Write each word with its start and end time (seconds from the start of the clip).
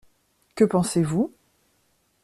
Que 0.55 0.63
pensez-vous? 0.63 1.31